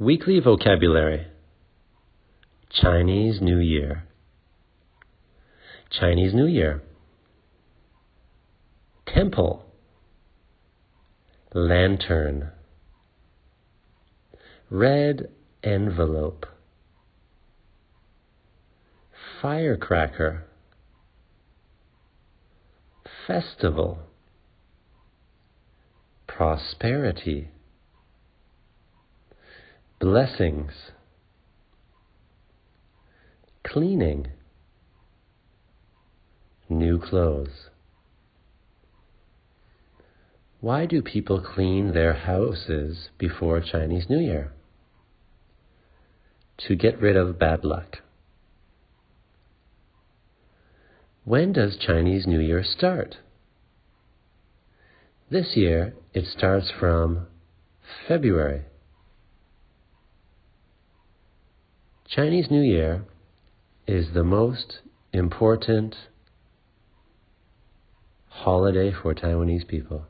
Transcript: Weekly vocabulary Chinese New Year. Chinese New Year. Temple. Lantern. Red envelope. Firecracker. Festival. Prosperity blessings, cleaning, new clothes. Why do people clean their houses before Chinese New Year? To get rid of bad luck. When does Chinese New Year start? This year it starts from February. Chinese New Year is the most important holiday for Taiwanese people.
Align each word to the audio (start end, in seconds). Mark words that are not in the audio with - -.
Weekly 0.00 0.40
vocabulary 0.40 1.26
Chinese 2.70 3.42
New 3.42 3.58
Year. 3.58 4.04
Chinese 5.90 6.32
New 6.32 6.46
Year. 6.46 6.80
Temple. 9.06 9.62
Lantern. 11.52 12.48
Red 14.70 15.28
envelope. 15.62 16.46
Firecracker. 19.42 20.46
Festival. 23.26 23.98
Prosperity 26.26 27.50
blessings, 30.00 30.72
cleaning, 33.62 34.28
new 36.70 36.98
clothes. 36.98 37.68
Why 40.60 40.86
do 40.86 41.02
people 41.02 41.42
clean 41.42 41.92
their 41.92 42.14
houses 42.14 43.10
before 43.18 43.60
Chinese 43.60 44.06
New 44.08 44.18
Year? 44.18 44.52
To 46.66 46.74
get 46.74 46.98
rid 46.98 47.16
of 47.16 47.38
bad 47.38 47.62
luck. 47.62 47.98
When 51.24 51.52
does 51.52 51.76
Chinese 51.76 52.26
New 52.26 52.40
Year 52.40 52.64
start? 52.64 53.16
This 55.30 55.52
year 55.56 55.92
it 56.14 56.24
starts 56.26 56.70
from 56.78 57.26
February. 58.08 58.64
Chinese 62.10 62.50
New 62.50 62.60
Year 62.60 63.04
is 63.86 64.14
the 64.14 64.24
most 64.24 64.80
important 65.12 65.94
holiday 68.26 68.92
for 68.92 69.14
Taiwanese 69.14 69.68
people. 69.68 70.06